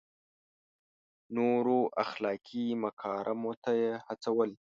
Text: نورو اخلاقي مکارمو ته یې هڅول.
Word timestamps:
نورو 1.37 1.79
اخلاقي 2.03 2.65
مکارمو 2.83 3.51
ته 3.63 3.71
یې 3.81 3.91
هڅول. 4.05 4.51